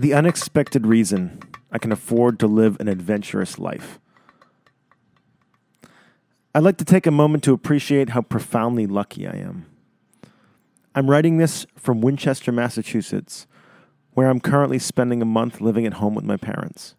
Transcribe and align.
The 0.00 0.14
unexpected 0.14 0.86
reason 0.86 1.40
I 1.70 1.76
can 1.76 1.92
afford 1.92 2.38
to 2.38 2.46
live 2.46 2.80
an 2.80 2.88
adventurous 2.88 3.58
life. 3.58 4.00
I'd 6.54 6.62
like 6.62 6.78
to 6.78 6.86
take 6.86 7.06
a 7.06 7.10
moment 7.10 7.44
to 7.44 7.52
appreciate 7.52 8.08
how 8.08 8.22
profoundly 8.22 8.86
lucky 8.86 9.26
I 9.26 9.36
am. 9.36 9.66
I'm 10.94 11.10
writing 11.10 11.36
this 11.36 11.66
from 11.76 12.00
Winchester, 12.00 12.50
Massachusetts, 12.50 13.46
where 14.14 14.30
I'm 14.30 14.40
currently 14.40 14.78
spending 14.78 15.20
a 15.20 15.26
month 15.26 15.60
living 15.60 15.84
at 15.84 15.92
home 15.92 16.14
with 16.14 16.24
my 16.24 16.38
parents. 16.38 16.94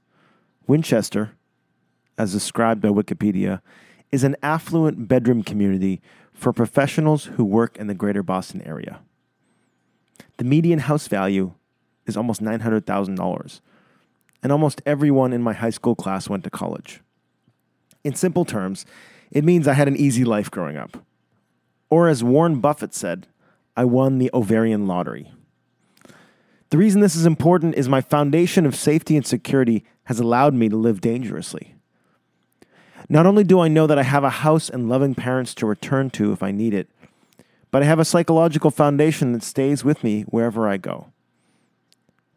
Winchester, 0.68 1.32
as 2.20 2.34
described 2.34 2.82
by 2.82 2.90
Wikipedia, 2.90 3.62
is 4.12 4.24
an 4.24 4.36
affluent 4.44 5.08
bedroom 5.08 5.42
community 5.42 6.04
for 6.34 6.54
professionals 6.54 7.26
who 7.26 7.46
work 7.46 7.78
in 7.78 7.88
the 7.88 7.96
greater 7.96 8.22
Boston 8.22 8.62
area. 8.62 9.00
The 10.38 10.44
median 10.44 10.82
house 10.82 11.08
value 11.08 11.56
is 12.06 12.18
almost 12.18 12.42
$900,000, 12.42 13.62
and 14.44 14.52
almost 14.52 14.82
everyone 14.86 15.34
in 15.34 15.42
my 15.42 15.54
high 15.54 15.70
school 15.70 15.96
class 15.96 16.30
went 16.30 16.44
to 16.44 16.50
college. 16.50 17.02
In 18.04 18.16
simple 18.16 18.46
terms, 18.46 18.86
it 19.32 19.44
means 19.44 19.68
I 19.68 19.74
had 19.74 19.88
an 19.88 19.98
easy 19.98 20.24
life 20.24 20.50
growing 20.52 20.78
up. 20.78 21.06
Or 21.90 22.08
as 22.08 22.24
Warren 22.24 22.60
Buffett 22.60 22.94
said, 22.94 23.28
I 23.76 23.86
won 23.86 24.18
the 24.18 24.30
ovarian 24.34 24.88
lottery. 24.88 25.32
The 26.70 26.78
reason 26.78 27.02
this 27.02 27.16
is 27.16 27.26
important 27.26 27.76
is 27.76 27.90
my 27.90 28.02
foundation 28.02 28.66
of 28.66 28.76
safety 28.76 29.18
and 29.18 29.26
security 29.26 29.84
has 30.06 30.20
allowed 30.20 30.54
me 30.54 30.70
to 30.70 30.78
live 30.78 31.02
dangerously. 31.02 31.76
Not 33.10 33.26
only 33.26 33.44
do 33.44 33.60
I 33.60 33.68
know 33.68 33.88
that 33.88 34.00
I 34.00 34.04
have 34.04 34.24
a 34.24 34.30
house 34.30 34.70
and 34.70 34.88
loving 34.88 35.16
parents 35.16 35.54
to 35.56 35.66
return 35.66 36.10
to 36.12 36.32
if 36.32 36.42
I 36.42 36.52
need 36.52 36.74
it, 36.74 36.90
but 37.72 37.82
I 37.84 37.86
have 37.86 38.00
a 38.00 38.06
psychological 38.06 38.72
foundation 38.72 39.34
that 39.34 39.44
stays 39.44 39.84
with 39.84 40.04
me 40.04 40.24
wherever 40.24 40.68
I 40.68 40.78
go. 40.78 41.12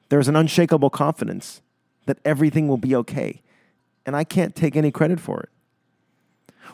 There 0.08 0.20
is 0.20 0.28
an 0.28 0.36
unshakable 0.36 0.90
confidence 0.90 1.62
that 2.06 2.19
everything 2.24 2.69
will 2.69 2.77
be 2.77 2.94
okay, 2.94 3.41
and 4.05 4.14
I 4.14 4.24
can't 4.24 4.55
take 4.55 4.77
any 4.77 4.91
credit 4.91 5.20
for 5.20 5.41
it. 5.41 5.48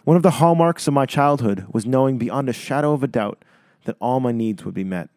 One 0.05 0.17
of 0.17 0.23
the 0.23 0.33
hallmarks 0.33 0.89
of 0.89 0.95
my 0.95 1.07
childhood 1.07 1.67
was 1.71 1.87
knowing 1.87 2.19
beyond 2.19 2.49
a 2.49 2.53
shadow 2.53 2.93
of 2.93 3.03
a 3.03 3.09
doubt 3.09 3.45
that 3.85 3.97
all 4.01 4.21
my 4.21 4.33
needs 4.33 4.65
would 4.65 4.75
be 4.75 4.85
met, 4.85 5.09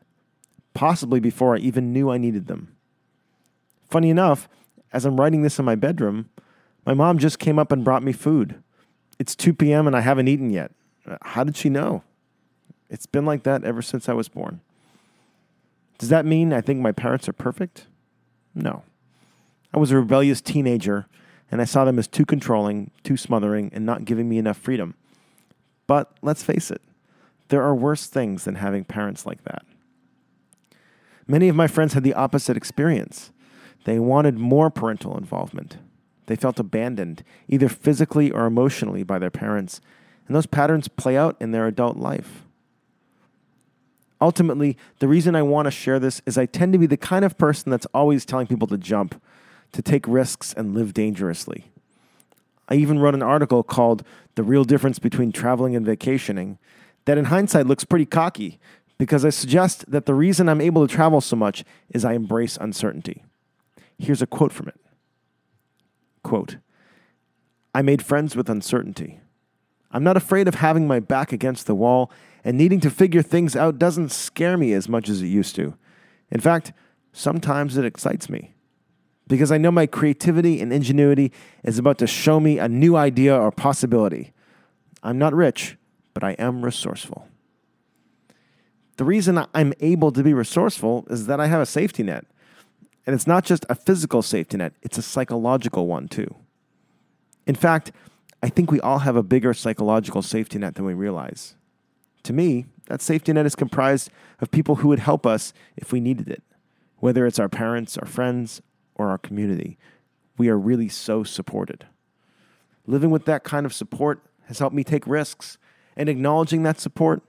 possibly 0.73 1.19
before 1.19 1.55
I 1.55 1.59
even 1.59 1.93
knew 1.93 2.09
I 2.09 2.17
needed 2.17 2.47
them. 2.47 2.75
Funny 3.89 4.09
enough, 4.09 4.49
as 4.91 5.05
I'm 5.05 5.19
writing 5.19 5.41
this 5.41 5.59
in 5.59 5.65
my 5.65 5.75
bedroom, 5.75 6.29
my 6.85 6.93
mom 6.93 7.17
just 7.17 7.39
came 7.39 7.57
up 7.57 7.71
and 7.71 7.83
brought 7.83 8.03
me 8.03 8.11
food. 8.11 8.61
It's 9.19 9.35
2 9.35 9.53
p.m. 9.53 9.87
and 9.87 9.95
I 9.95 10.01
haven't 10.01 10.27
eaten 10.27 10.49
yet. 10.49 10.71
How 11.21 11.43
did 11.43 11.55
she 11.55 11.69
know? 11.69 12.03
It's 12.89 13.05
been 13.05 13.25
like 13.25 13.43
that 13.43 13.63
ever 13.63 13.81
since 13.81 14.07
I 14.09 14.13
was 14.13 14.27
born. 14.27 14.61
Does 15.97 16.09
that 16.09 16.25
mean 16.25 16.53
I 16.53 16.61
think 16.61 16.79
my 16.79 16.91
parents 16.91 17.29
are 17.29 17.33
perfect? 17.33 17.87
No. 18.55 18.83
I 19.73 19.79
was 19.79 19.91
a 19.91 19.97
rebellious 19.97 20.41
teenager, 20.41 21.07
and 21.51 21.61
I 21.61 21.65
saw 21.65 21.85
them 21.85 21.99
as 21.99 22.07
too 22.07 22.25
controlling, 22.25 22.91
too 23.03 23.17
smothering, 23.17 23.71
and 23.73 23.85
not 23.85 24.05
giving 24.05 24.29
me 24.29 24.37
enough 24.37 24.57
freedom. 24.57 24.95
But 25.87 26.11
let's 26.21 26.43
face 26.43 26.71
it, 26.71 26.81
there 27.49 27.63
are 27.63 27.75
worse 27.75 28.07
things 28.07 28.45
than 28.45 28.55
having 28.55 28.83
parents 28.83 29.25
like 29.25 29.43
that. 29.43 29.65
Many 31.27 31.49
of 31.49 31.55
my 31.55 31.67
friends 31.67 31.93
had 31.93 32.03
the 32.03 32.13
opposite 32.13 32.57
experience. 32.57 33.31
They 33.85 33.99
wanted 33.99 34.37
more 34.37 34.69
parental 34.69 35.17
involvement. 35.17 35.77
They 36.27 36.35
felt 36.35 36.59
abandoned, 36.59 37.23
either 37.47 37.69
physically 37.69 38.31
or 38.31 38.45
emotionally, 38.45 39.03
by 39.03 39.19
their 39.19 39.31
parents, 39.31 39.81
and 40.27 40.35
those 40.35 40.45
patterns 40.45 40.87
play 40.87 41.17
out 41.17 41.35
in 41.39 41.51
their 41.51 41.67
adult 41.67 41.97
life. 41.97 42.42
Ultimately, 44.23 44.77
the 44.99 45.09
reason 45.09 45.35
I 45.35 45.41
want 45.41 45.65
to 45.65 45.71
share 45.71 45.99
this 45.99 46.21
is 46.25 46.37
I 46.37 46.45
tend 46.45 46.71
to 46.71 46.79
be 46.79 46.85
the 46.85 46.95
kind 46.95 47.25
of 47.25 47.37
person 47.37 47.69
that's 47.69 47.85
always 47.93 48.23
telling 48.23 48.47
people 48.47 48.69
to 48.69 48.77
jump, 48.77 49.21
to 49.73 49.81
take 49.81 50.07
risks, 50.07 50.53
and 50.53 50.73
live 50.73 50.93
dangerously. 50.93 51.65
I 52.69 52.75
even 52.75 52.99
wrote 52.99 53.15
an 53.15 53.21
article 53.21 53.63
called 53.63 54.01
The 54.35 54.43
Real 54.43 54.63
Difference 54.63 54.97
Between 54.97 55.33
Traveling 55.33 55.75
and 55.75 55.85
Vacationing 55.85 56.57
that 57.03 57.17
in 57.17 57.25
hindsight 57.25 57.67
looks 57.67 57.83
pretty 57.83 58.05
cocky 58.05 58.61
because 58.97 59.25
I 59.25 59.29
suggest 59.29 59.91
that 59.91 60.05
the 60.05 60.13
reason 60.13 60.47
I'm 60.47 60.61
able 60.61 60.87
to 60.87 60.95
travel 60.95 61.19
so 61.19 61.35
much 61.35 61.65
is 61.89 62.05
I 62.05 62.13
embrace 62.13 62.55
uncertainty. 62.61 63.25
Here's 63.97 64.21
a 64.21 64.25
quote 64.25 64.53
from 64.53 64.69
it 64.69 64.79
Quote, 66.23 66.55
I 67.75 67.81
made 67.81 68.01
friends 68.01 68.37
with 68.37 68.49
uncertainty. 68.49 69.19
I'm 69.93 70.03
not 70.03 70.17
afraid 70.17 70.47
of 70.47 70.55
having 70.55 70.87
my 70.87 70.99
back 70.99 71.31
against 71.31 71.67
the 71.67 71.75
wall, 71.75 72.11
and 72.43 72.57
needing 72.57 72.79
to 72.81 72.89
figure 72.89 73.21
things 73.21 73.55
out 73.55 73.79
doesn't 73.79 74.11
scare 74.11 74.57
me 74.57 74.73
as 74.73 74.89
much 74.89 75.07
as 75.07 75.21
it 75.21 75.27
used 75.27 75.55
to. 75.55 75.75
In 76.31 76.41
fact, 76.41 76.73
sometimes 77.13 77.77
it 77.77 77.85
excites 77.85 78.27
me. 78.27 78.53
Because 79.27 79.51
I 79.51 79.57
know 79.57 79.71
my 79.71 79.85
creativity 79.85 80.59
and 80.59 80.73
ingenuity 80.73 81.31
is 81.63 81.77
about 81.77 81.99
to 81.99 82.07
show 82.07 82.39
me 82.39 82.59
a 82.59 82.67
new 82.67 82.97
idea 82.97 83.37
or 83.37 83.51
possibility. 83.51 84.33
I'm 85.01 85.17
not 85.17 85.33
rich, 85.33 85.77
but 86.13 86.23
I 86.23 86.31
am 86.31 86.65
resourceful. 86.65 87.27
The 88.97 89.05
reason 89.05 89.45
I'm 89.53 89.73
able 89.79 90.11
to 90.11 90.23
be 90.23 90.33
resourceful 90.33 91.07
is 91.09 91.27
that 91.27 91.39
I 91.39 91.47
have 91.47 91.61
a 91.61 91.65
safety 91.65 92.03
net. 92.03 92.25
And 93.05 93.13
it's 93.13 93.27
not 93.27 93.45
just 93.45 93.65
a 93.69 93.75
physical 93.75 94.21
safety 94.21 94.57
net, 94.57 94.73
it's 94.81 94.97
a 94.97 95.01
psychological 95.01 95.87
one 95.87 96.07
too. 96.07 96.35
In 97.45 97.55
fact, 97.55 97.91
I 98.43 98.49
think 98.49 98.69
we 98.69 98.81
all 98.81 98.99
have 98.99 99.15
a 99.15 99.23
bigger 99.23 99.53
psychological 99.53 100.21
safety 100.21 100.59
net 100.59 100.75
than 100.75 100.83
we 100.83 100.93
realize. 100.93 101.55
To 102.23 102.33
me, 102.33 102.65
that 102.87 103.01
safety 103.01 103.31
net 103.31 103.45
is 103.45 103.55
comprised 103.55 104.09
of 104.41 104.51
people 104.51 104.75
who 104.75 104.89
would 104.89 104.99
help 104.99 105.25
us 105.25 105.53
if 105.77 105.93
we 105.93 106.01
needed 106.01 106.27
it, 106.27 106.43
whether 106.97 107.25
it's 107.25 107.39
our 107.39 107.47
parents, 107.47 107.97
our 107.97 108.05
friends, 108.05 108.61
or 108.95 109.09
our 109.09 109.17
community. 109.17 109.77
We 110.37 110.49
are 110.49 110.59
really 110.59 110.89
so 110.89 111.23
supported. 111.23 111.85
Living 112.85 113.11
with 113.11 113.23
that 113.23 113.45
kind 113.45 113.65
of 113.65 113.73
support 113.73 114.19
has 114.47 114.59
helped 114.59 114.75
me 114.75 114.83
take 114.83 115.07
risks, 115.07 115.57
and 115.95 116.09
acknowledging 116.09 116.63
that 116.63 116.81
support 116.81 117.23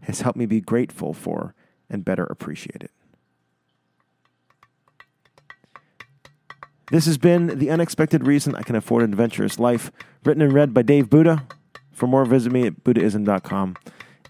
has 0.00 0.22
helped 0.22 0.38
me 0.38 0.46
be 0.46 0.60
grateful 0.60 1.14
for 1.14 1.54
and 1.88 2.04
better 2.04 2.24
appreciate 2.24 2.82
it. 2.82 2.90
This 6.90 7.06
has 7.06 7.16
been 7.16 7.58
The 7.58 7.70
Unexpected 7.70 8.26
Reason 8.26 8.54
I 8.54 8.62
Can 8.62 8.76
Afford 8.76 9.02
an 9.04 9.12
Adventurous 9.12 9.58
Life, 9.58 9.90
written 10.24 10.42
and 10.42 10.52
read 10.52 10.74
by 10.74 10.82
Dave 10.82 11.08
Buddha. 11.08 11.46
For 11.92 12.06
more, 12.06 12.24
visit 12.24 12.52
me 12.52 12.66
at 12.66 12.84
buddhism.com. 12.84 13.76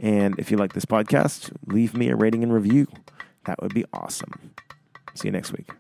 And 0.01 0.39
if 0.39 0.51
you 0.51 0.57
like 0.57 0.73
this 0.73 0.85
podcast, 0.85 1.53
leave 1.67 1.97
me 1.97 2.09
a 2.09 2.17
rating 2.17 2.43
and 2.43 2.53
review. 2.53 2.87
That 3.45 3.61
would 3.63 3.75
be 3.75 3.85
awesome. 3.93 4.53
See 5.15 5.29
you 5.29 5.33
next 5.33 5.53
week. 5.53 5.71